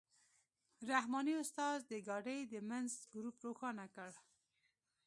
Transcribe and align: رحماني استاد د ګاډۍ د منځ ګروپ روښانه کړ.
رحماني 0.89 1.33
استاد 1.43 1.77
د 1.91 1.93
ګاډۍ 2.07 2.39
د 2.51 2.53
منځ 2.69 2.91
ګروپ 3.13 3.35
روښانه 3.45 3.85
کړ. 3.95 4.11